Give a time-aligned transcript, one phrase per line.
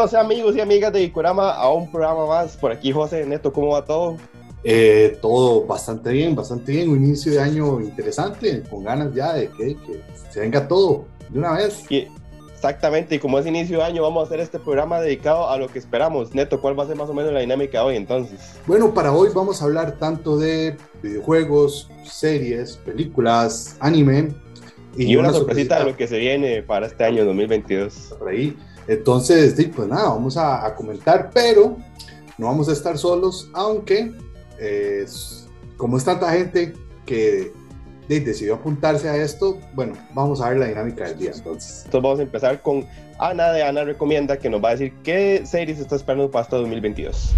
[0.00, 2.56] Bienvenidos amigos y amigas de Icorama a un programa más.
[2.56, 4.16] Por aquí José Neto, ¿cómo va todo?
[4.64, 6.88] Eh, todo bastante bien, bastante bien.
[6.88, 9.76] Un inicio de año interesante, con ganas ya de que,
[10.30, 11.84] se venga todo de una vez.
[12.54, 15.68] exactamente, y como es inicio de año, vamos a hacer este programa dedicado a lo
[15.68, 16.34] que esperamos.
[16.34, 18.58] Neto, ¿cuál va a ser más o menos la dinámica hoy entonces?
[18.66, 24.34] Bueno, para hoy vamos a hablar tanto de videojuegos, series, películas, anime.
[24.96, 28.14] Y, una, sorpresita, de lo que se viene para este año 2022.
[28.18, 28.56] Por ahí.
[28.88, 31.76] Entonces, pues nada, vamos a, comentar, pero
[32.38, 34.12] no vamos a estar solos, aunque
[35.76, 36.74] como es tanta gente
[37.06, 37.52] que
[38.18, 41.82] decidió apuntarse a esto, bueno, vamos a ver la dinámica del día entonces.
[41.84, 42.86] Entonces vamos a empezar con
[43.18, 46.56] Ana de Ana Recomienda, que nos va a decir qué series está esperando para este
[46.56, 47.34] 2022.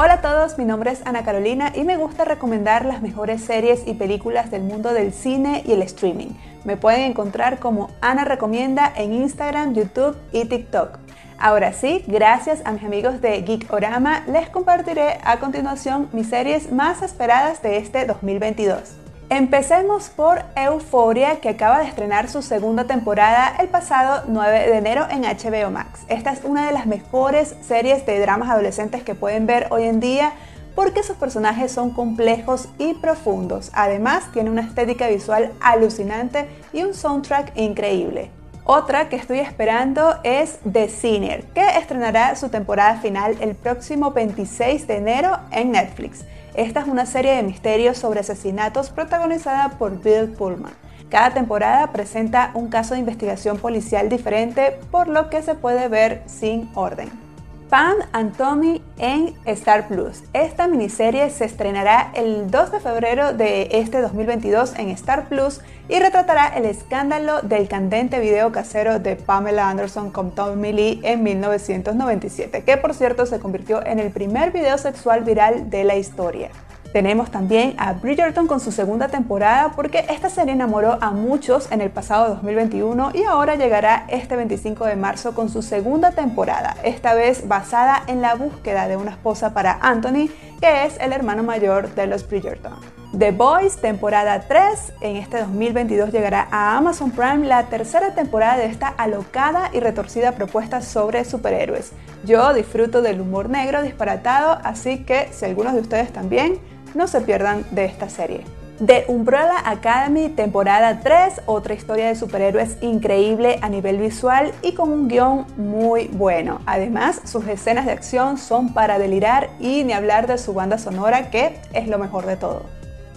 [0.00, 3.82] Hola a todos, mi nombre es Ana Carolina y me gusta recomendar las mejores series
[3.84, 6.28] y películas del mundo del cine y el streaming.
[6.62, 11.00] Me pueden encontrar como Ana Recomienda en Instagram, YouTube y TikTok.
[11.36, 17.02] Ahora sí, gracias a mis amigos de Geekorama, les compartiré a continuación mis series más
[17.02, 18.97] esperadas de este 2022.
[19.30, 25.06] Empecemos por Euphoria, que acaba de estrenar su segunda temporada el pasado 9 de enero
[25.10, 26.00] en HBO Max.
[26.08, 30.00] Esta es una de las mejores series de dramas adolescentes que pueden ver hoy en
[30.00, 30.32] día
[30.74, 33.70] porque sus personajes son complejos y profundos.
[33.74, 38.30] Además, tiene una estética visual alucinante y un soundtrack increíble.
[38.64, 44.86] Otra que estoy esperando es The Sinner, que estrenará su temporada final el próximo 26
[44.86, 46.24] de enero en Netflix.
[46.58, 50.72] Esta es una serie de misterios sobre asesinatos protagonizada por Bill Pullman.
[51.08, 56.24] Cada temporada presenta un caso de investigación policial diferente, por lo que se puede ver
[56.26, 57.27] sin orden.
[57.68, 60.22] Pam and Tommy en Star Plus.
[60.32, 65.98] Esta miniserie se estrenará el 2 de febrero de este 2022 en Star Plus y
[65.98, 72.64] retratará el escándalo del candente video casero de Pamela Anderson con Tommy Lee en 1997,
[72.64, 76.50] que por cierto se convirtió en el primer video sexual viral de la historia.
[76.92, 81.82] Tenemos también a Bridgerton con su segunda temporada porque esta serie enamoró a muchos en
[81.82, 87.12] el pasado 2021 y ahora llegará este 25 de marzo con su segunda temporada, esta
[87.12, 91.94] vez basada en la búsqueda de una esposa para Anthony, que es el hermano mayor
[91.94, 92.72] de los Bridgerton.
[93.18, 98.66] The Boys, temporada 3, en este 2022 llegará a Amazon Prime la tercera temporada de
[98.66, 101.92] esta alocada y retorcida propuesta sobre superhéroes.
[102.24, 106.58] Yo disfruto del humor negro disparatado, así que si algunos de ustedes también,
[106.98, 108.42] no se pierdan de esta serie.
[108.84, 114.90] The Umbrella Academy, temporada 3, otra historia de superhéroes increíble a nivel visual y con
[114.90, 116.60] un guion muy bueno.
[116.66, 121.30] Además, sus escenas de acción son para delirar y ni hablar de su banda sonora
[121.30, 122.62] que es lo mejor de todo.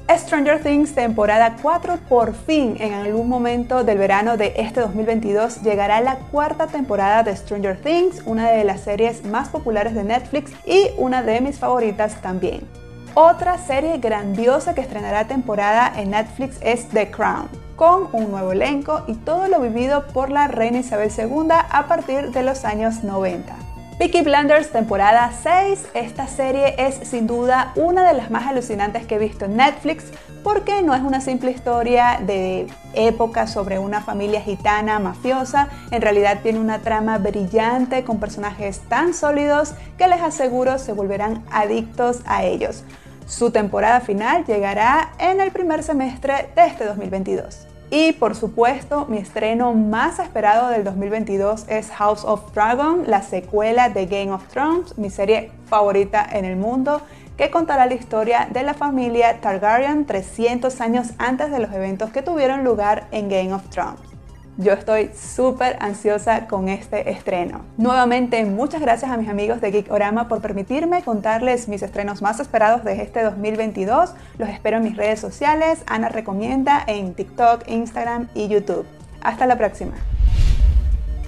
[0.09, 6.01] Stranger Things temporada 4 por fin en algún momento del verano de este 2022 llegará
[6.01, 10.89] la cuarta temporada de Stranger Things, una de las series más populares de Netflix y
[10.97, 12.80] una de mis favoritas también.
[13.13, 19.03] Otra serie grandiosa que estrenará temporada en Netflix es The Crown, con un nuevo elenco
[19.05, 23.53] y todo lo vivido por la reina Isabel II a partir de los años 90.
[23.97, 29.15] Peaky Blinders temporada 6, esta serie es sin duda una de las más alucinantes que
[29.15, 30.05] he visto en Netflix
[30.41, 36.39] porque no es una simple historia de época sobre una familia gitana mafiosa, en realidad
[36.41, 42.43] tiene una trama brillante con personajes tan sólidos que les aseguro se volverán adictos a
[42.43, 42.83] ellos.
[43.31, 47.65] Su temporada final llegará en el primer semestre de este 2022.
[47.89, 53.87] Y por supuesto, mi estreno más esperado del 2022 es House of Dragon, la secuela
[53.87, 57.01] de Game of Thrones, mi serie favorita en el mundo,
[57.37, 62.21] que contará la historia de la familia Targaryen 300 años antes de los eventos que
[62.21, 64.10] tuvieron lugar en Game of Thrones.
[64.57, 67.61] Yo estoy súper ansiosa con este estreno.
[67.77, 72.83] Nuevamente, muchas gracias a mis amigos de Geekorama por permitirme contarles mis estrenos más esperados
[72.83, 74.11] de este 2022.
[74.37, 75.79] Los espero en mis redes sociales.
[75.87, 78.85] Ana Recomienda en TikTok, Instagram y YouTube.
[79.21, 79.93] Hasta la próxima.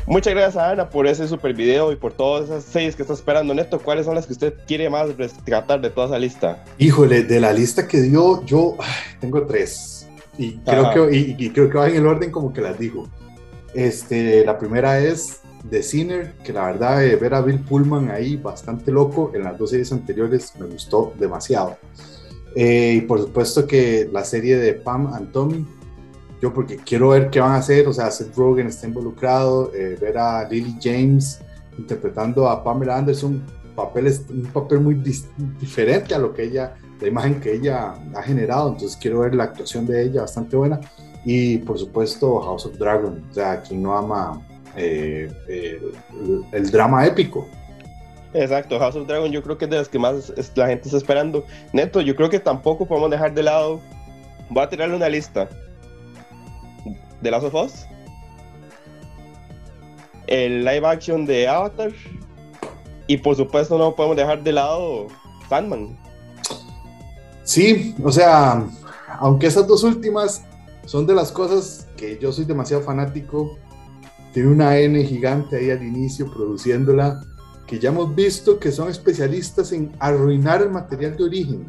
[0.05, 3.13] Muchas gracias a Ana por ese super video y por todas esas seis que está
[3.13, 3.53] esperando.
[3.53, 6.61] Neto, ¿cuáles son las que usted quiere más rescatar de toda esa lista?
[6.77, 8.75] Híjole, de la lista que dio, yo
[9.21, 9.92] tengo tres.
[10.37, 13.07] Y creo, que, y, creo que va en el orden como que las digo.
[13.73, 18.37] Este, la primera es The Sinner, que la verdad eh, ver a Bill Pullman ahí
[18.37, 21.77] bastante loco en las dos series anteriores me gustó demasiado.
[22.55, 25.65] Eh, y por supuesto que la serie de Pam and Tommy,
[26.41, 29.97] yo porque quiero ver qué van a hacer, o sea, Seth Rogen está involucrado, eh,
[29.99, 31.39] ver a Lily James
[31.77, 33.41] interpretando a Pamela Anderson,
[33.75, 34.95] papeles, un papel muy
[35.59, 39.45] diferente a lo que ella, la imagen que ella ha generado, entonces quiero ver la
[39.45, 40.79] actuación de ella bastante buena.
[41.25, 44.41] Y por supuesto House of Dragon, o sea, quien no ama
[44.75, 45.31] eh,
[46.51, 47.47] el, drama épico.
[48.33, 50.97] Exacto, House of Dragon yo creo que es de las que más la gente está
[50.97, 51.45] esperando.
[51.71, 53.79] Neto, yo creo que tampoco podemos dejar de lado.
[54.49, 55.47] Voy a tirarle una lista.
[57.21, 57.85] De Last of Us.
[60.27, 61.91] El live action de Avatar.
[63.07, 65.07] Y por supuesto no podemos dejar de lado
[65.49, 65.97] Sandman.
[67.43, 68.65] Sí, o sea,
[69.19, 70.43] aunque esas dos últimas
[70.85, 73.57] son de las cosas que yo soy demasiado fanático,
[74.33, 77.21] tiene una N gigante ahí al inicio produciéndola,
[77.67, 81.67] que ya hemos visto que son especialistas en arruinar el material de origen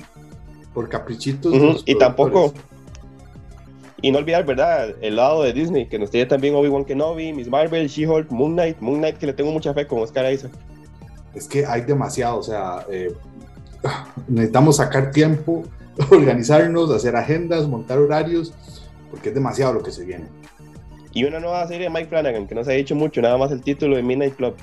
[0.73, 1.83] por caprichitos.
[1.85, 2.53] y tampoco,
[4.05, 4.95] y no olvidar, ¿verdad?
[5.01, 8.79] El lado de Disney, que nos tiene también Obi-Wan Kenobi, Miss Marvel, She-Hulk, Moon Knight,
[8.81, 10.53] Moon Knight, que le tengo mucha fe con Oscar Isaac.
[11.35, 13.15] Es que hay demasiado, o sea, eh,
[14.29, 15.65] necesitamos sacar tiempo,
[16.11, 18.53] organizarnos, hacer agendas, montar horarios,
[19.11, 20.27] porque es demasiado lo que se viene.
[21.13, 23.53] Y una nueva serie de Mike Flanagan, que no se ha dicho mucho, nada más
[23.53, 24.55] el título de Midnight Club.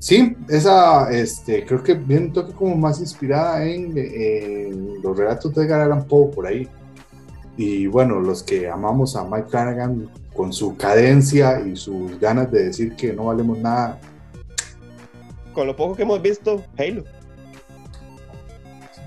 [0.00, 5.64] Sí, esa este, creo que viene un toque como más inspirada en, los relatos de
[5.64, 6.66] Edgar Allan Poe por ahí.
[7.56, 12.64] Y bueno, los que amamos a Mike Flanagan con su cadencia y sus ganas de
[12.64, 14.00] decir que no valemos nada.
[15.52, 17.04] Con lo poco que hemos visto, Halo.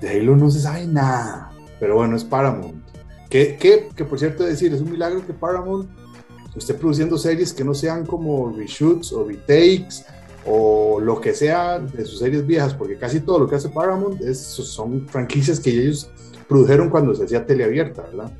[0.00, 1.50] De Halo no se sabe nada,
[1.80, 2.82] pero bueno, es Paramount.
[3.30, 5.88] Que, que, que por cierto decir, es un milagro que Paramount
[6.56, 10.04] esté produciendo series que no sean como reshoots o retakes
[10.46, 14.20] o lo que sea de sus series viejas, porque casi todo lo que hace Paramount
[14.20, 16.10] es, son franquicias que ellos
[16.48, 18.32] produjeron cuando se hacía teleabierta, ¿verdad?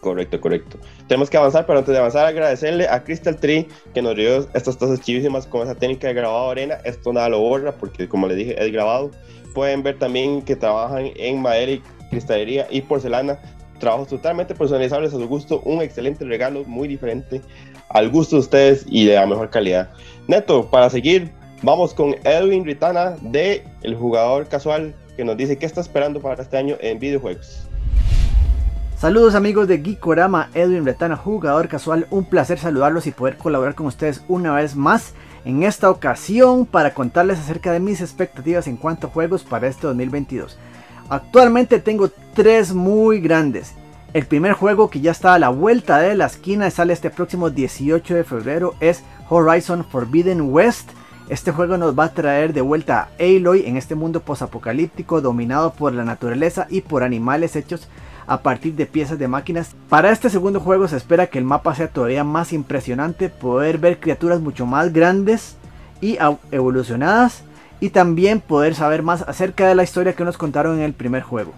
[0.00, 0.78] Correcto, correcto.
[1.08, 4.78] Tenemos que avanzar, pero antes de avanzar, agradecerle a Crystal Tree que nos dio estas
[4.78, 6.78] tazas chivísimas con esa técnica de grabado arena.
[6.84, 9.10] Esto nada lo borra porque, como les dije, es grabado.
[9.54, 13.38] Pueden ver también que trabajan en madera y cristalería y porcelana.
[13.78, 15.60] Trabajos totalmente personalizables a su gusto.
[15.64, 17.42] Un excelente regalo, muy diferente
[17.90, 19.90] al gusto de ustedes y de la mejor calidad.
[20.28, 21.30] Neto, para seguir,
[21.62, 26.42] vamos con Edwin Ritana de El Jugador Casual que nos dice qué está esperando para
[26.42, 27.69] este año en videojuegos.
[29.00, 33.86] Saludos amigos de Geekorama, Edwin Ritana, jugador casual, un placer saludarlos y poder colaborar con
[33.86, 35.14] ustedes una vez más
[35.46, 39.86] en esta ocasión para contarles acerca de mis expectativas en cuanto a juegos para este
[39.86, 40.58] 2022.
[41.08, 43.72] Actualmente tengo tres muy grandes.
[44.12, 47.08] El primer juego que ya está a la vuelta de la esquina y sale este
[47.08, 50.90] próximo 18 de febrero es Horizon Forbidden West.
[51.30, 55.72] Este juego nos va a traer de vuelta a Aloy en este mundo posapocalíptico dominado
[55.72, 57.88] por la naturaleza y por animales hechos
[58.30, 59.74] a partir de piezas de máquinas.
[59.88, 63.98] Para este segundo juego se espera que el mapa sea todavía más impresionante, poder ver
[63.98, 65.56] criaturas mucho más grandes
[66.00, 66.16] y
[66.52, 67.42] evolucionadas
[67.80, 71.24] y también poder saber más acerca de la historia que nos contaron en el primer
[71.24, 71.52] juego.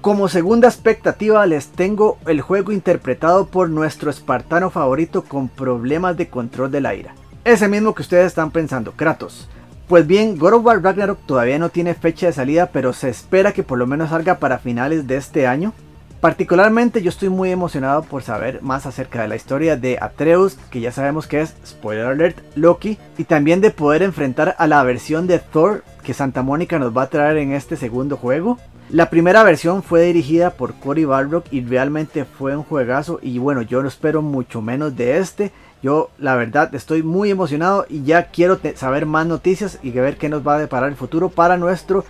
[0.00, 6.28] Como segunda expectativa les tengo el juego interpretado por nuestro espartano favorito con problemas de
[6.28, 7.14] control de la ira.
[7.44, 9.48] Ese mismo que ustedes están pensando, Kratos.
[9.88, 13.52] Pues bien, God of War Ragnarok todavía no tiene fecha de salida, pero se espera
[13.52, 15.72] que por lo menos salga para finales de este año.
[16.20, 20.80] Particularmente yo estoy muy emocionado por saber más acerca de la historia de Atreus, que
[20.80, 25.26] ya sabemos que es, spoiler alert, Loki, y también de poder enfrentar a la versión
[25.26, 28.58] de Thor que Santa Mónica nos va a traer en este segundo juego.
[28.90, 33.62] La primera versión fue dirigida por Cory Barrock y realmente fue un juegazo y bueno,
[33.62, 35.52] yo no espero mucho menos de este.
[35.82, 40.28] Yo la verdad estoy muy emocionado y ya quiero saber más noticias y ver qué
[40.28, 42.04] nos va a deparar el futuro para nuestro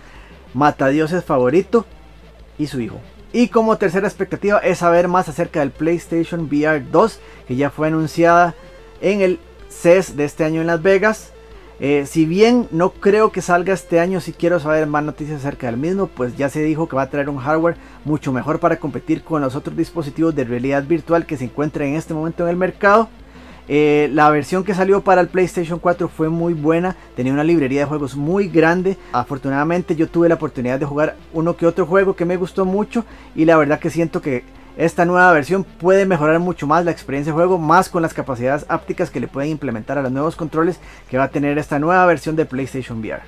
[0.53, 1.85] matadioses favorito
[2.57, 2.99] y su hijo.
[3.31, 7.87] Y como tercera expectativa es saber más acerca del PlayStation VR 2 que ya fue
[7.87, 8.55] anunciada
[9.01, 11.31] en el CES de este año en Las Vegas.
[11.79, 15.67] Eh, si bien no creo que salga este año, si quiero saber más noticias acerca
[15.67, 18.79] del mismo, pues ya se dijo que va a traer un hardware mucho mejor para
[18.79, 22.49] competir con los otros dispositivos de realidad virtual que se encuentran en este momento en
[22.49, 23.07] el mercado.
[23.71, 27.81] Eh, la versión que salió para el PlayStation 4 fue muy buena, tenía una librería
[27.81, 28.97] de juegos muy grande.
[29.13, 33.05] Afortunadamente yo tuve la oportunidad de jugar uno que otro juego que me gustó mucho
[33.35, 34.43] y la verdad que siento que
[34.75, 38.65] esta nueva versión puede mejorar mucho más la experiencia de juego, más con las capacidades
[38.69, 42.07] ápticas que le pueden implementar a los nuevos controles que va a tener esta nueva
[42.07, 43.21] versión de PlayStation VR.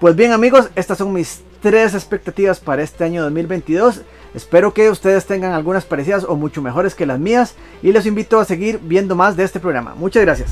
[0.00, 4.02] Pues bien amigos, estas son mis tres expectativas para este año 2022.
[4.34, 8.38] Espero que ustedes tengan algunas parecidas o mucho mejores que las mías y los invito
[8.38, 9.94] a seguir viendo más de este programa.
[9.94, 10.50] Muchas gracias.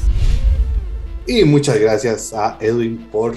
[1.26, 3.34] Y muchas gracias a Edwin por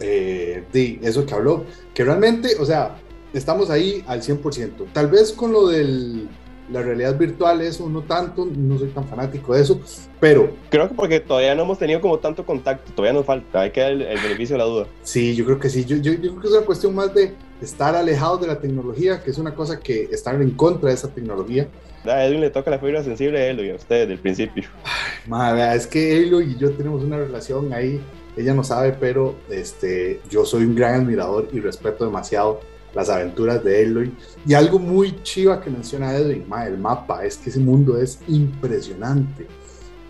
[0.00, 0.64] eh,
[1.02, 2.96] eso que habló, que realmente, o sea,
[3.32, 4.92] estamos ahí al 100%.
[4.92, 6.28] Tal vez con lo del
[6.70, 9.80] la realidad virtual, eso no tanto, no soy tan fanático de eso,
[10.20, 10.50] pero...
[10.70, 13.80] Creo que porque todavía no hemos tenido como tanto contacto, todavía nos falta, hay que
[13.80, 14.86] dar el, beneficio de la duda.
[15.02, 17.34] Sí, yo creo que sí, yo, yo, yo, creo que es una cuestión más de
[17.62, 21.08] estar alejados de la tecnología, que es una cosa que estar en contra de esa
[21.08, 21.68] tecnología.
[22.04, 24.64] A Edwin le toca la fibra sensible a y a usted desde el principio.
[24.84, 28.00] Ay, madre, es que Elo y yo tenemos una relación ahí,
[28.36, 32.60] ella no sabe, pero este, yo soy un gran admirador y respeto demasiado
[32.94, 34.14] las aventuras de Eloy.
[34.46, 39.46] Y algo muy chiva que menciona Edwin, el mapa, es que ese mundo es impresionante.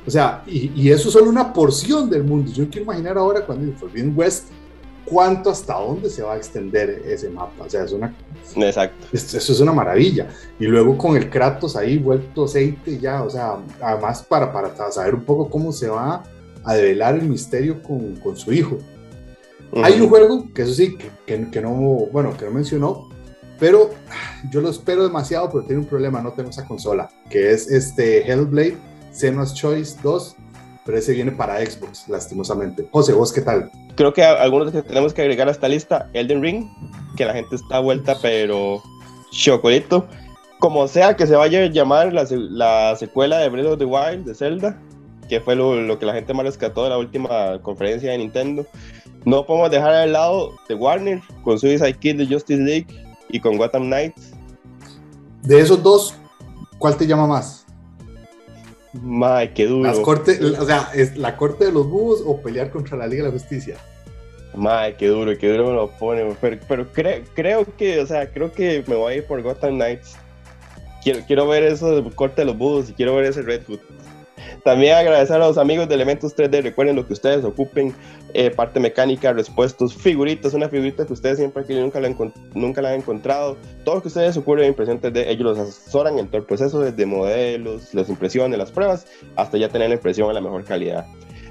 [0.06, 2.50] O sea, y, y, eso es solo una porción del mundo.
[2.50, 4.48] Yo quiero imaginar ahora cuando en Forbidden West,
[5.04, 7.64] cuánto hasta dónde se va a extender ese mapa.
[7.64, 8.14] O sea, es una...
[8.56, 9.06] Exacto.
[9.12, 10.28] Eso es una maravilla.
[10.58, 15.14] Y luego con el Kratos ahí vuelto aceite ya, o sea, además para, para saber
[15.14, 16.22] un poco cómo se va
[16.64, 18.78] a develar el misterio con, con su hijo.
[19.82, 20.96] Hay un juego que eso sí,
[21.26, 21.72] que, que, no,
[22.12, 23.08] bueno, que no mencionó,
[23.58, 23.90] pero
[24.50, 28.30] yo lo espero demasiado, pero tiene un problema, no tengo esa consola, que es este
[28.30, 28.76] Hellblade
[29.12, 30.36] Senua's Choice 2,
[30.84, 32.88] pero ese viene para Xbox, lastimosamente.
[32.90, 33.70] José, ¿vos qué tal?
[33.94, 36.66] Creo que algunos que tenemos que agregar a esta lista, Elden Ring,
[37.16, 38.80] que la gente está vuelta, pero
[39.32, 40.06] chocolito.
[40.60, 44.24] Como sea que se vaya a llamar la, la secuela de Breath of the Wild,
[44.24, 44.80] de Zelda,
[45.28, 48.66] que fue lo, lo, que la gente más rescató de la última conferencia de Nintendo.
[49.24, 52.86] No podemos dejar al lado de Warner con Suicide Kid de Justice League
[53.28, 54.32] y con Gotham Knights.
[55.42, 56.14] De esos dos,
[56.78, 57.66] ¿cuál te llama más?
[59.02, 59.88] May, qué duro.
[59.88, 63.24] Las corte, o sea, ¿es la corte de los búhos o pelear contra la Liga
[63.24, 63.76] de la Justicia?
[64.54, 66.36] May, qué duro, qué duro me lo pone.
[66.40, 66.86] Pero, pero
[67.34, 70.16] creo que, o sea, creo que me voy a ir por Gotham Knights.
[71.02, 73.80] Quiero, quiero ver eso de corte de los búhos y quiero ver ese Red Hood.
[74.68, 76.62] También agradecer a los amigos de Elementos 3D.
[76.62, 77.94] Recuerden lo que ustedes ocupen:
[78.34, 80.52] eh, parte mecánica, respuestos, figuritas.
[80.52, 82.14] Una figurita que ustedes siempre que nunca la,
[82.52, 83.56] nunca la han encontrado.
[83.82, 86.80] Todo lo que ustedes ocurre en impresión 3D, ellos los asesoran en todo el proceso,
[86.80, 89.06] desde modelos, las impresiones, las pruebas,
[89.36, 91.06] hasta ya tener la impresión a la mejor calidad.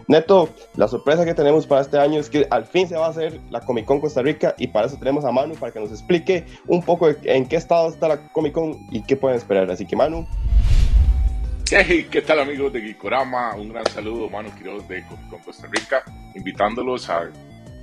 [0.07, 3.09] Neto, la sorpresa que tenemos para este año es que al fin se va a
[3.09, 5.89] hacer la Comic Con Costa Rica y para eso tenemos a Manu para que nos
[5.89, 9.71] explique un poco en qué estado está la Comic Con y qué pueden esperar.
[9.71, 10.27] Así que Manu,
[11.69, 13.53] Hey, ¿qué tal amigos de Gikorama?
[13.55, 16.01] Un gran saludo, Manu Quiroz de Comic Costa Rica,
[16.33, 17.33] invitándolos al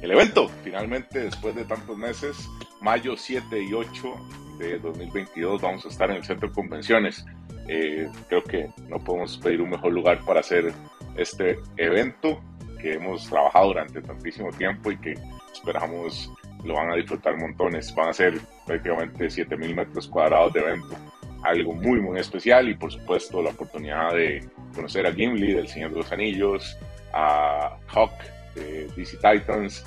[0.00, 0.48] evento.
[0.62, 2.48] Finalmente, después de tantos meses,
[2.80, 7.26] mayo 7 y 8 de 2022 vamos a estar en el centro de convenciones.
[7.68, 10.72] Eh, creo que no podemos pedir un mejor lugar para hacer
[11.18, 12.42] este evento
[12.80, 15.12] que hemos trabajado durante tantísimo tiempo y que
[15.52, 16.32] esperamos
[16.64, 17.94] lo van a disfrutar montones.
[17.94, 20.96] Van a ser prácticamente 7000 metros cuadrados de evento
[21.44, 24.42] algo muy, muy especial y por supuesto la oportunidad de
[24.74, 26.76] conocer a Gimli del Señor de los Anillos,
[27.12, 28.12] a Hawk
[28.54, 29.84] de DC Titans,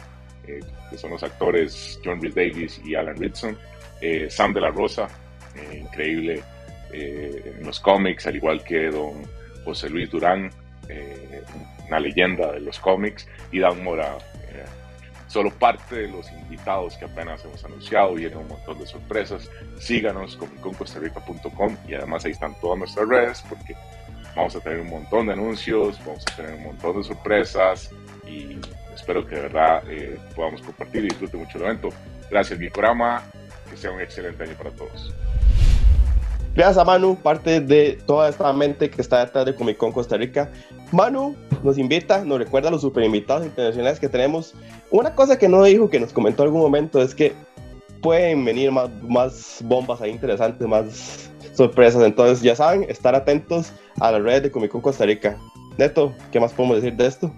[0.47, 0.59] eh,
[0.89, 3.57] que son los actores John Rhys Davis y Alan Ritson,
[4.01, 5.07] eh, Sam de la Rosa,
[5.55, 6.41] eh, increíble
[6.93, 9.21] en los cómics, al igual que don
[9.65, 10.49] José Luis Durán,
[11.85, 14.17] una leyenda de los cómics, y Dan Mora,
[15.27, 19.49] solo parte de los invitados que apenas hemos anunciado, vienen un montón de sorpresas.
[19.79, 23.75] Síganos comiccostarrica.com y además ahí están todas nuestras redes porque
[24.35, 27.91] vamos a tener un montón de anuncios, vamos a tener un montón de sorpresas
[28.25, 28.59] y
[28.93, 31.89] espero que de verdad eh, podamos compartir y disfruten mucho el evento.
[32.29, 33.23] Gracias, mi programa,
[33.69, 35.13] que sea un excelente año para todos.
[36.55, 40.17] Gracias a Manu, parte de toda esta mente que está detrás de Comic Con Costa
[40.17, 40.49] Rica.
[40.91, 44.53] Manu nos invita, nos recuerda los super invitados internacionales que tenemos.
[44.91, 47.33] Una cosa que no dijo, que nos comentó en algún momento, es que
[48.01, 52.03] pueden venir más, bombas ahí interesantes, más sorpresas.
[52.03, 55.37] Entonces, ya saben, estar atentos a la red de Comic Con Costa Rica.
[55.77, 57.31] Neto, ¿qué más podemos decir de esto?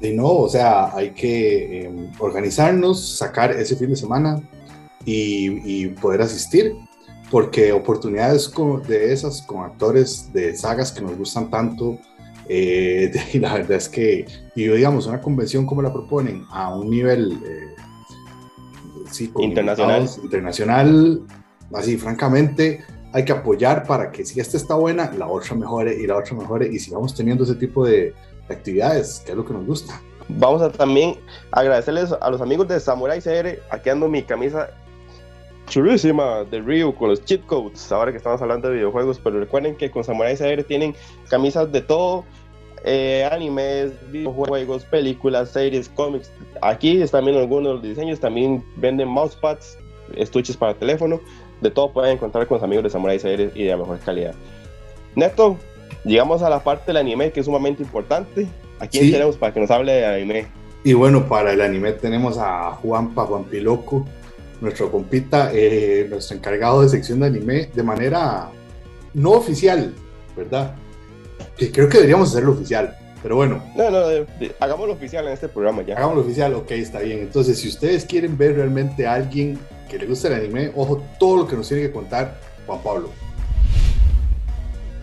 [0.00, 4.40] De no, o sea, hay que em, organizarnos, sacar ese fin de semana
[5.04, 6.74] y, y poder asistir
[7.30, 8.50] porque oportunidades
[8.86, 11.98] de esas con actores de sagas que nos gustan tanto,
[12.48, 16.90] eh, y la verdad es que, y digamos, una convención como la proponen a un
[16.90, 17.74] nivel eh,
[19.38, 20.08] internacional.
[20.22, 21.22] internacional,
[21.74, 26.06] así francamente, hay que apoyar para que si esta está buena, la otra mejore y
[26.06, 28.14] la otra mejore y sigamos teniendo ese tipo de,
[28.50, 30.00] actividades, que es lo que nos gusta.
[30.28, 31.16] Vamos a también
[31.50, 34.70] agradecerles a los amigos de Samurai CR, aquí ando mi camisa
[35.68, 39.76] chulísima de Ryu con los cheat codes, ahora que estamos hablando de videojuegos, pero recuerden
[39.76, 40.94] que con Samurai CR tienen
[41.28, 42.24] camisas de todo,
[42.84, 46.30] eh, animes, videojuegos, películas, series, cómics.
[46.62, 49.78] Aquí están viendo algunos de los diseños, también venden mousepads,
[50.16, 51.20] estuches para teléfono,
[51.60, 54.34] de todo pueden encontrar con los amigos de Samurai CR y de mejor calidad.
[55.14, 55.56] Neto,
[56.04, 58.46] llegamos a la parte del anime que es sumamente importante.
[58.78, 60.46] Aquí quién tenemos para que nos hable de anime?
[60.84, 63.12] Y bueno, para el anime tenemos a Juan
[63.50, 64.04] Piloco
[64.60, 68.50] nuestro compita, eh, nuestro encargado de sección de anime, de manera
[69.14, 69.94] no oficial,
[70.36, 70.74] ¿verdad?
[71.56, 72.96] Que creo que deberíamos hacerlo oficial.
[73.22, 73.62] Pero bueno.
[73.76, 73.98] No, no,
[74.60, 75.96] hagámoslo oficial en este programa ya.
[75.96, 77.20] Hagámoslo oficial, ok, está bien.
[77.20, 81.38] Entonces, si ustedes quieren ver realmente a alguien que le gusta el anime, ojo, todo
[81.38, 83.10] lo que nos tiene que contar Juan Pablo.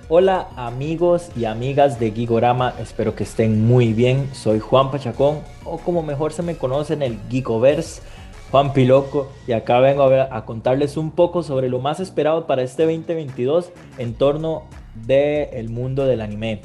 [0.07, 4.29] Hola amigos y amigas de Gigorama, espero que estén muy bien.
[4.33, 8.03] Soy Juan Pachacón, o como mejor se me conoce en el Gigoverse,
[8.51, 12.61] Juan Piloco, y acá vengo a, a contarles un poco sobre lo más esperado para
[12.61, 14.65] este 2022 en torno
[14.95, 16.61] del mundo del anime.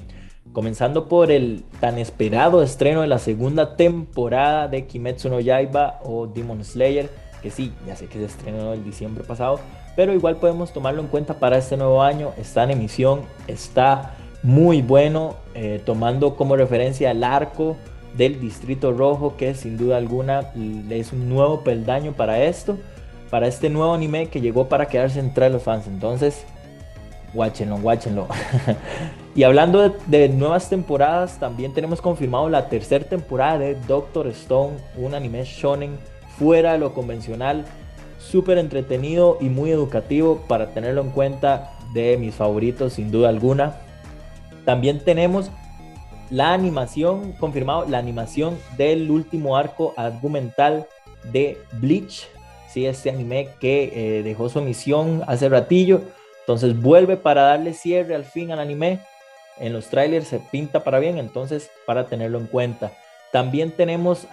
[0.53, 6.27] Comenzando por el tan esperado estreno de la segunda temporada de Kimetsu no Yaiba o
[6.27, 7.09] Demon Slayer,
[7.41, 9.61] que sí, ya sé que se estrenó el diciembre pasado,
[9.95, 12.33] pero igual podemos tomarlo en cuenta para este nuevo año.
[12.37, 17.77] Está en emisión, está muy bueno, eh, tomando como referencia el arco
[18.17, 20.53] del Distrito Rojo, que sin duda alguna
[20.91, 22.77] es un nuevo peldaño para esto,
[23.31, 25.87] para este nuevo anime que llegó para quedarse entre los fans.
[25.87, 26.45] Entonces,
[27.35, 28.27] Watchenlo, watchenlo.
[29.35, 34.77] y hablando de, de, nuevas temporadas, también tenemos confirmado la tercera temporada de Doctor Stone,
[34.97, 35.99] un anime shonen
[36.39, 37.65] fuera de lo convencional,
[38.19, 43.77] súper entretenido y muy educativo para tenerlo en cuenta de mis favoritos sin duda alguna.
[44.65, 45.51] También tenemos
[46.31, 50.87] la animación, confirmado, la animación del último arco argumental
[51.33, 52.29] de Bleach,
[52.69, 56.03] sí, este anime que eh, dejó su emisión hace ratillo
[56.51, 58.99] entonces vuelve para darle cierre al fin al anime.
[59.61, 62.91] En los trailers se pinta para bien, entonces para tenerlo en cuenta.
[63.31, 64.27] También tenemos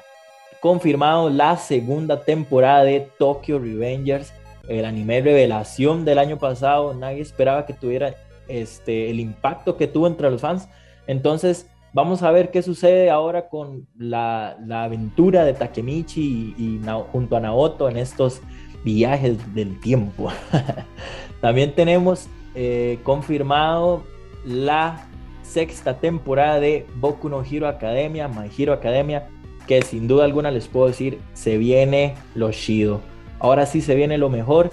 [0.60, 4.34] confirmado la segunda temporada de Tokyo Revengers,
[4.68, 6.96] el anime revelación del año pasado.
[6.96, 8.16] Nadie esperaba que tuviera
[8.48, 10.68] este, el impacto que tuvo entre los fans.
[11.06, 16.82] Entonces, vamos a ver qué sucede ahora con la, aventura de Takemichi y, y,
[17.12, 18.42] junto a Naoto en estos
[18.88, 20.32] viajes del tiempo.
[21.42, 24.04] También tenemos eh, confirmado
[24.46, 25.06] la
[25.44, 29.28] sexta temporada de Boku no Hero Academia, My Hero Academia,
[29.68, 33.02] que sin duda alguna les puedo decir, se viene lo chido.
[33.40, 34.72] Ahora sí se viene lo mejor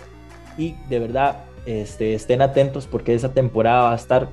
[0.56, 4.28] y de verdad este, estén atentos porque esa temporada va a estar...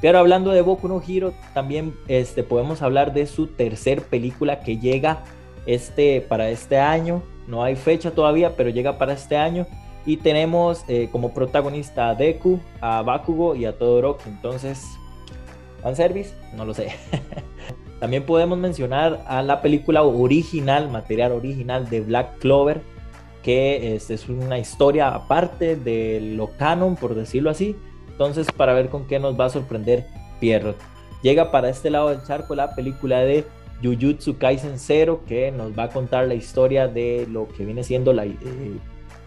[0.00, 4.78] Pero hablando de Boku no Hero, también este, podemos hablar de su tercer película que
[4.78, 5.24] llega
[5.66, 7.22] este, para este año.
[7.46, 9.66] No hay fecha todavía, pero llega para este año.
[10.04, 14.28] Y tenemos eh, como protagonista a Deku, a Bakugo y a Todoroki.
[14.28, 14.84] Entonces,
[15.94, 16.34] service?
[16.56, 16.88] No lo sé.
[18.00, 22.80] También podemos mencionar a la película original, material original de Black Clover,
[23.44, 27.76] que es, es una historia aparte de lo canon, por decirlo así.
[28.08, 30.06] Entonces, para ver con qué nos va a sorprender
[30.40, 30.76] Pierrot.
[31.22, 33.44] Llega para este lado del charco la película de
[33.82, 38.12] Jujutsu Kaisen Zero, que nos va a contar la historia de lo que viene siendo
[38.12, 38.36] la, eh,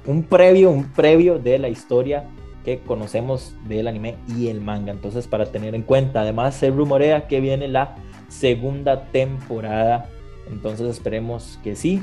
[0.06, 2.26] un previo, un previo de la historia
[2.64, 4.92] que conocemos del anime y el manga.
[4.92, 7.96] Entonces, para tener en cuenta, además se rumorea que viene la
[8.28, 10.10] segunda temporada.
[10.50, 12.02] Entonces, esperemos que sí.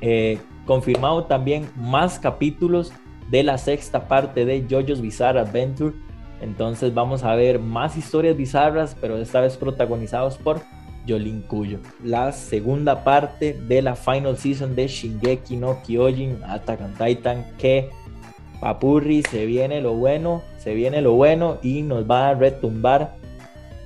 [0.00, 2.92] Eh, confirmado también más capítulos
[3.30, 5.94] de la sexta parte de JoJo's Bizarre Adventure.
[6.40, 10.60] Entonces, vamos a ver más historias bizarras, pero esta vez protagonizados por
[11.06, 11.78] Yolin Cuyo.
[12.04, 17.90] La segunda parte de la final season de Shingeki no Kyojin Attack Titan que
[18.60, 23.14] Papurri se viene lo bueno, se viene lo bueno y nos va a retumbar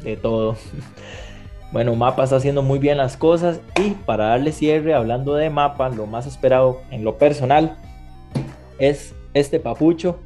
[0.03, 0.57] de todo.
[1.73, 5.89] Bueno, Mapa está haciendo muy bien las cosas y para darle cierre, hablando de Mapa,
[5.89, 7.77] lo más esperado en lo personal
[8.81, 10.19] es este papucho.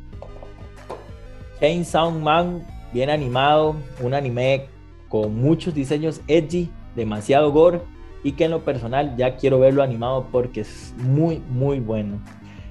[1.61, 4.68] Chainsaw Man, bien animado, un anime
[5.11, 7.80] con muchos diseños edgy, demasiado gore
[8.22, 12.20] y que en lo personal ya quiero verlo animado porque es muy muy bueno.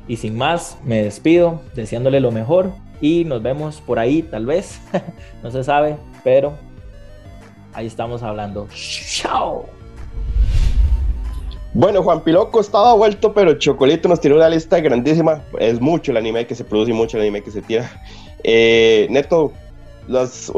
[0.07, 4.81] Y sin más, me despido deseándole lo mejor y nos vemos por ahí tal vez,
[5.43, 6.53] no se sabe, pero
[7.73, 8.67] ahí estamos hablando.
[8.73, 9.65] Chao.
[11.75, 15.43] Bueno, Juan Piloco estaba vuelto, pero Chocolito nos tiró una lista grandísima.
[15.59, 17.89] Es mucho el anime que se produce y mucho el anime que se tira.
[18.43, 19.53] Eh, Neto,
[20.07, 20.51] los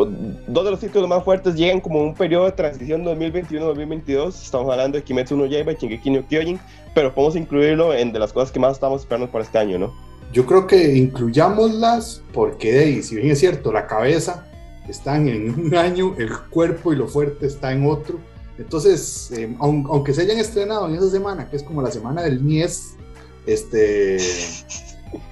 [0.48, 4.30] dos de los títulos más fuertes llegan como un periodo de transición 2021-2022.
[4.30, 6.60] Estamos hablando de Kimetsu no Yaiba y Shingeki no Kyojin,
[6.94, 9.94] pero podemos incluirlo en de las cosas que más estamos esperando para este año, ¿no?
[10.34, 14.48] Yo creo que incluyámoslas porque, si bien es cierto, la cabeza
[14.90, 18.20] está en un año, el cuerpo y lo fuerte está en otro.
[18.58, 22.40] Entonces, eh, aunque se hayan estrenado en esa semana, que es como la semana del
[22.40, 22.96] Mies,
[23.46, 24.18] este...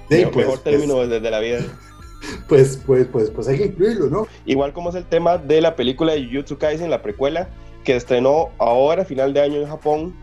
[0.08, 1.58] De, pues, mejor término pues, desde la vida.
[2.48, 4.26] Pues, pues, pues, pues hay que incluirlo, ¿no?
[4.46, 7.48] Igual como es el tema de la película de Jujutsu Kaisen, la precuela,
[7.84, 10.14] que estrenó ahora, final de año en Japón,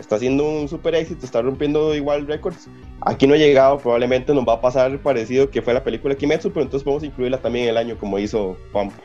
[0.00, 2.68] está haciendo un super éxito, está rompiendo igual récords.
[3.00, 6.50] Aquí no ha llegado, probablemente nos va a pasar parecido que fue la película Kimetsu,
[6.50, 8.96] pero entonces podemos incluirla también el año como hizo Pampa.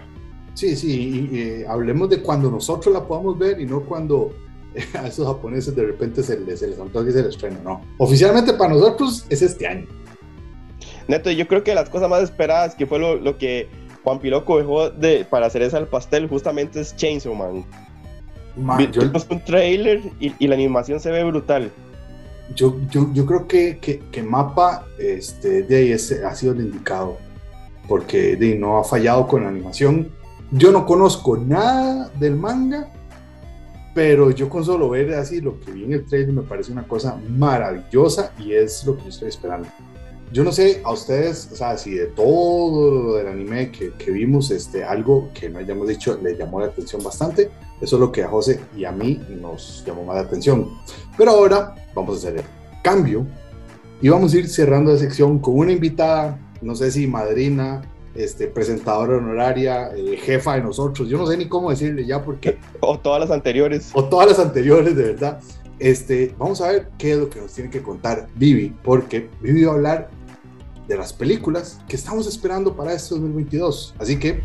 [0.54, 4.32] Sí, sí, y, eh, hablemos de cuando nosotros la podamos ver y no cuando
[4.94, 7.82] a esos japoneses de repente se les, se les antoja que se les estreno, no.
[7.98, 9.88] Oficialmente para nosotros es este año.
[11.08, 13.68] Neto, yo creo que las cosas más esperadas, que fue lo, lo que
[14.04, 17.66] Juan Piloco dejó de, para hacer esa al pastel, justamente es Chainsaw Man.
[18.56, 19.02] Man yo...
[19.02, 21.72] un trailer y, y, la animación se ve brutal.
[22.56, 27.18] Yo, yo, yo creo que, que, que, Mapa este, de ahí ha sido el indicado,
[27.88, 30.12] porque de, no ha fallado con la animación.
[30.52, 32.92] Yo no conozco nada del manga,
[33.96, 36.84] pero yo con solo ver así lo que vi en el trailer me parece una
[36.84, 39.68] cosa maravillosa y es lo que estoy esperando
[40.34, 44.10] yo no sé a ustedes, o sea, si de todo lo del anime que, que,
[44.10, 47.52] vimos, este, algo que no hayamos dicho les llamó la atención bastante.
[47.80, 50.70] Eso es lo que a José y a mí nos llamó más la atención.
[51.18, 52.46] Pero ahora vamos a hacer el
[52.82, 53.28] cambio
[54.02, 57.84] y vamos a ir cerrando la sección con una invitada, no sé si madrina,
[58.16, 62.58] este, presentadora honoraria, eh, jefa de nosotros, yo no sé ni cómo decirle ya porque...
[62.80, 63.92] O todas las anteriores.
[63.94, 65.40] O todas las anteriores, de verdad.
[65.78, 69.64] Este, vamos a ver qué es lo que nos tiene que contar Vivi, porque Vivi
[69.66, 70.10] va a hablar
[70.88, 73.96] de las películas que estamos esperando para este 2022.
[74.00, 74.42] Así que...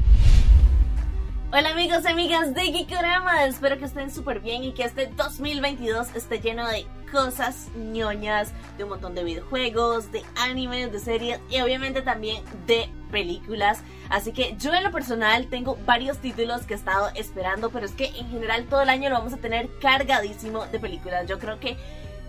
[1.51, 6.09] Hola amigos y amigas de Geekorama, espero que estén súper bien y que este 2022
[6.15, 11.59] esté lleno de cosas ñoñas, de un montón de videojuegos, de animes, de series y
[11.63, 13.81] obviamente también de películas.
[14.11, 17.93] Así que yo en lo personal tengo varios títulos que he estado esperando, pero es
[17.93, 21.27] que en general todo el año lo vamos a tener cargadísimo de películas.
[21.27, 21.79] Yo creo que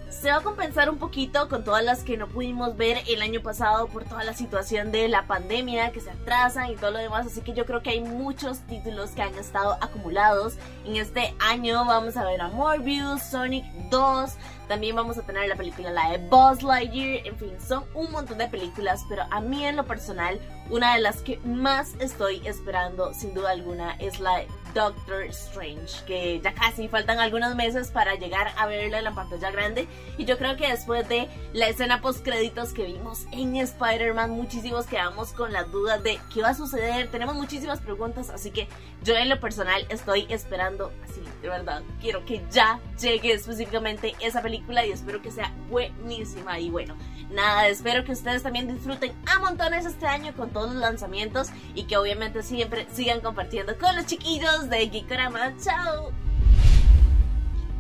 [0.10, 3.42] se va a compensar un poquito con todas las que no pudimos ver el año
[3.42, 7.28] pasado por toda la situación de la pandemia que se atrasan y todo lo demás.
[7.28, 10.56] Así que yo creo que hay muchos títulos que han estado acumulados.
[10.86, 14.32] En este año vamos a ver a Morbius, Sonic 2,
[14.68, 18.38] también vamos a tener la película la de Buzz Lightyear, en fin, son un montón
[18.38, 23.12] de películas, pero a mí en lo personal, una de las que más estoy esperando
[23.14, 28.16] sin duda alguna es la de Doctor Strange, que ya casi faltan algunos meses para
[28.16, 29.88] llegar a verla en la pantalla grande.
[30.18, 34.86] Y yo creo que después de la escena post créditos que vimos en Spider-Man, muchísimos
[34.86, 37.10] quedamos con las dudas de qué va a suceder.
[37.12, 38.68] Tenemos muchísimas preguntas, así que
[39.04, 44.42] yo en lo personal estoy esperando, así, de verdad, quiero que ya llegue específicamente esa
[44.42, 46.60] película y espero que sea buenísima.
[46.60, 46.96] Y bueno,
[47.32, 51.84] nada, espero que ustedes también disfruten a montones este año con todos los lanzamientos y
[51.84, 55.54] que obviamente siempre sigan compartiendo con los chiquillos de Geekorama.
[55.64, 56.12] ¡Chao!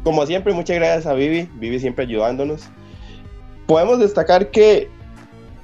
[0.04, 2.63] Como siempre, muchas gracias a Vivi, Vivi siempre ayudándonos.
[3.65, 4.89] Podemos destacar que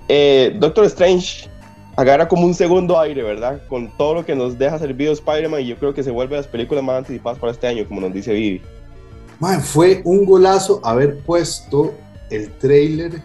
[0.10, 1.50] eh, Doctor Strange
[1.96, 3.62] agarra como un segundo aire, ¿verdad?
[3.68, 6.48] Con todo lo que nos deja servido Spider-Man y yo creo que se vuelve las
[6.48, 8.62] películas más anticipadas para este año, como nos dice Vivi.
[9.40, 11.94] Man, fue un golazo haber puesto
[12.30, 13.22] el trailer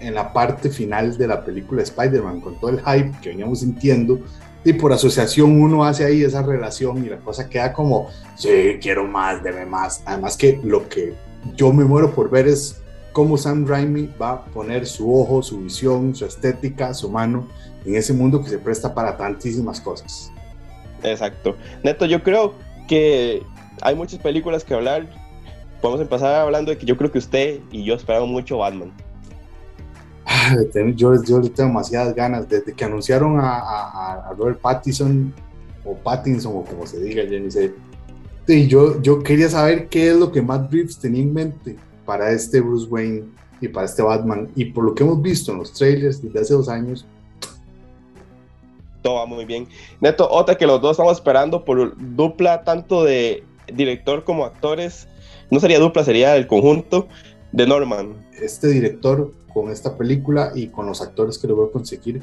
[0.00, 4.18] en la parte final de la película Spider-Man, con todo el hype que veníamos sintiendo,
[4.64, 9.04] y por asociación uno hace ahí esa relación y la cosa queda como, sí, quiero
[9.04, 10.02] más, debe más.
[10.06, 11.14] Además que lo que
[11.54, 12.80] yo me muero por ver es
[13.12, 17.46] cómo Sam Raimi va a poner su ojo, su visión, su estética, su mano
[17.84, 20.32] en ese mundo que se presta para tantísimas cosas.
[21.02, 21.56] Exacto.
[21.82, 22.54] Neto, yo creo
[22.88, 23.42] que
[23.82, 25.06] hay muchas películas que hablar.
[25.82, 28.92] Podemos empezar hablando de que yo creo que usted y yo esperamos mucho Batman.
[30.94, 32.48] Yo, yo le tengo demasiadas ganas.
[32.48, 35.32] Desde que anunciaron a, a, Robert Pattinson,
[35.84, 37.22] o Pattinson, o como se diga.
[38.46, 42.30] Sí, yo, yo quería saber qué es lo que Matt Reeves tenía en mente para
[42.30, 43.24] este Bruce Wayne
[43.60, 44.48] y para este Batman.
[44.54, 47.06] Y por lo que hemos visto en los trailers desde hace dos años,
[49.04, 49.68] todo va muy bien.
[50.00, 55.08] Neto, otra que los dos estamos esperando por dupla tanto de director como actores.
[55.50, 57.06] No sería dupla, sería el conjunto
[57.54, 58.14] de Norman.
[58.40, 62.20] Este director con esta película y con los actores que voy a conseguir.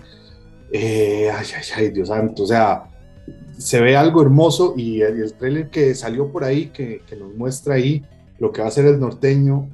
[0.74, 2.84] Eh, ay, ay, ay, Dios santo, o sea,
[3.58, 7.34] se ve algo hermoso y el, el trailer que salió por ahí, que, que, nos
[7.34, 8.04] muestra ahí
[8.40, 9.70] lo que va a ser el norteño,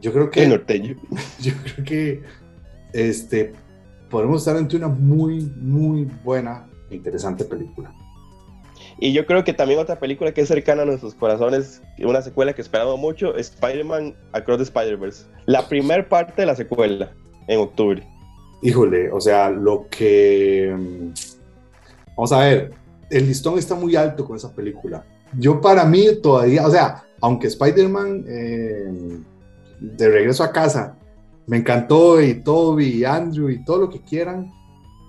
[0.00, 0.42] yo creo que...
[0.42, 0.96] El norteño.
[1.40, 2.22] Yo creo que
[2.92, 3.52] este,
[4.10, 7.94] podemos estar ante una muy, muy buena e interesante película.
[8.98, 12.52] Y yo creo que también otra película que es cercana a nuestros corazones, una secuela
[12.52, 15.24] que esperamos mucho, Spider-Man Across the Spider-Verse.
[15.46, 17.12] La primera parte de la secuela,
[17.48, 18.06] en octubre.
[18.62, 20.74] Híjole, o sea, lo que...
[20.76, 21.12] Mm,
[22.16, 22.72] vamos a ver,
[23.10, 25.04] el listón está muy alto con esa película.
[25.38, 29.20] Yo para mí todavía, o sea, aunque Spider-Man eh,
[29.80, 30.96] de regreso a casa
[31.46, 34.52] me encantó y Toby y Andrew y todo lo que quieran,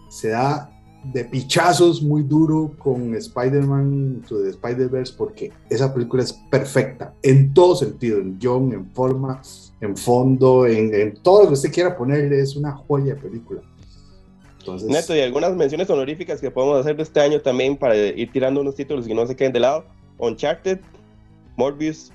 [0.09, 0.72] se da
[1.03, 7.75] de pichazos muy duro con Spider-Man, de Spider-Verse, porque esa película es perfecta en todo
[7.75, 9.41] sentido, en guion, en forma,
[9.81, 13.61] en fondo, en, todo lo que usted quiera ponerle, es una joya de película.
[14.59, 18.31] Entonces, Neto, y algunas menciones honoríficas que podemos hacer de este año también para ir
[18.31, 19.83] tirando unos títulos y no se queden de lado.
[20.19, 20.79] Uncharted,
[21.57, 22.13] Morbius,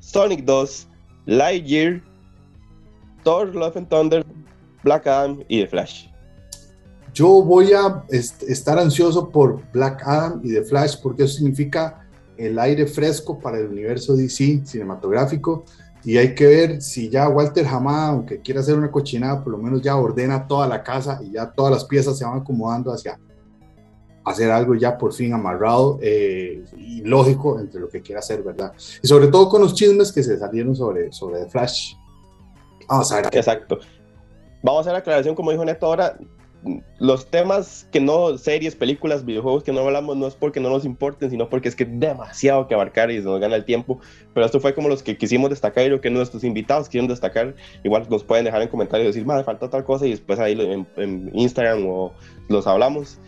[0.00, 0.86] Sonic 2,
[1.24, 2.02] Lightyear,
[3.24, 4.26] Thor, Love and Thunder,
[4.82, 6.08] Black Adam y The Flash.
[7.12, 12.58] Yo voy a estar ansioso por Black Adam y The Flash porque eso significa el
[12.58, 15.64] aire fresco para el universo DC cinematográfico
[16.04, 19.58] y hay que ver si ya Walter Hamada, aunque quiera hacer una cochinada, por lo
[19.58, 23.18] menos ya ordena toda la casa y ya todas las piezas se van acomodando hacia
[24.24, 28.72] hacer algo ya por fin amarrado eh, y lógico entre lo que quiera hacer, ¿verdad?
[29.02, 31.94] Y sobre todo con los chismes que se salieron sobre, sobre The Flash.
[32.88, 33.26] Vamos a ver.
[33.32, 33.78] Exacto.
[34.62, 36.16] Vamos a hacer la aclaración, como dijo Neto ahora,
[36.98, 40.84] los temas que no, series, películas, videojuegos que no hablamos no es porque no nos
[40.84, 44.00] importen, sino porque es que demasiado que abarcar y nos gana el tiempo.
[44.34, 47.54] Pero esto fue como los que quisimos destacar y lo que nuestros invitados quieren destacar.
[47.84, 50.60] Igual nos pueden dejar en comentarios y decir, madre, falta tal cosa y después ahí
[50.60, 52.12] en, en Instagram o
[52.48, 53.18] los hablamos.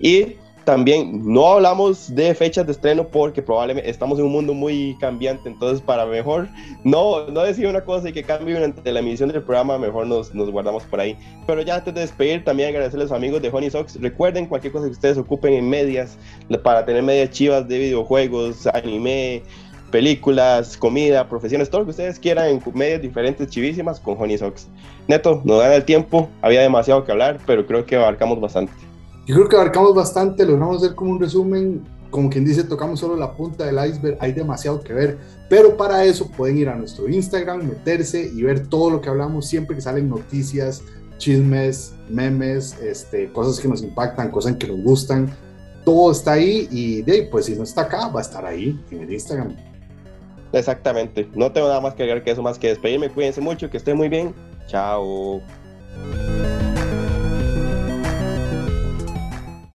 [0.00, 4.96] Y también no hablamos de fechas de estreno porque probablemente estamos en un mundo muy
[4.98, 6.48] cambiante, entonces para mejor
[6.82, 10.34] no, no decir una cosa y que cambie durante la emisión del programa, mejor nos,
[10.34, 11.16] nos guardamos por ahí.
[11.46, 14.00] Pero ya antes de despedir, también agradecerles a los amigos de Honey Sox.
[14.00, 16.18] Recuerden cualquier cosa que ustedes ocupen en medias
[16.64, 19.44] para tener medias chivas de videojuegos, anime,
[19.92, 24.66] películas, comida, profesiones, todo lo que ustedes quieran en medias diferentes, chivísimas con Honey Sox.
[25.06, 28.72] Neto, nos gana el tiempo, había demasiado que hablar, pero creo que abarcamos bastante.
[29.26, 33.16] Yo creo que abarcamos bastante, logramos hacer como un resumen, como quien dice, tocamos solo
[33.16, 37.08] la punta del iceberg, hay demasiado que ver, pero para eso pueden ir a nuestro
[37.08, 40.80] Instagram, meterse y ver todo lo que hablamos siempre que salen noticias,
[41.18, 45.28] chismes, memes, este, cosas que nos impactan, cosas que nos gustan,
[45.84, 49.00] todo está ahí y de pues si no está acá, va a estar ahí en
[49.00, 49.56] el Instagram.
[50.52, 53.78] Exactamente, no tengo nada más que agregar que eso, más que despedirme, cuídense mucho, que
[53.78, 54.32] estén muy bien,
[54.68, 55.42] chao.